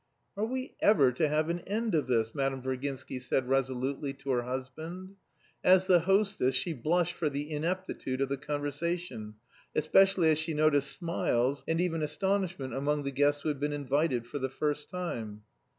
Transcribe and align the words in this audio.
"Are 0.35 0.47
we 0.47 0.73
ever 0.79 1.11
to 1.11 1.27
have 1.27 1.47
an 1.49 1.59
end 1.59 1.93
of 1.93 2.07
this?" 2.07 2.33
Madame 2.33 2.63
Virginsky 2.63 3.19
said 3.21 3.47
resolutely 3.47 4.13
to 4.13 4.31
her 4.31 4.41
husband. 4.41 5.15
As 5.63 5.85
the 5.85 5.99
hostess, 5.99 6.55
she 6.55 6.73
blushed 6.73 7.13
for 7.13 7.29
the 7.29 7.51
ineptitude 7.51 8.19
of 8.19 8.27
the 8.29 8.35
conversation, 8.37 9.35
especially 9.75 10.31
as 10.31 10.39
she 10.39 10.55
noticed 10.55 10.91
smiles 10.91 11.63
and 11.67 11.79
even 11.79 12.01
astonishment 12.01 12.73
among 12.73 13.03
the 13.03 13.11
guests 13.11 13.41
who 13.43 13.49
had 13.49 13.59
been 13.59 13.73
invited 13.73 14.25
for 14.25 14.39
the 14.39 14.49
first 14.49 14.89
time. 14.89 15.43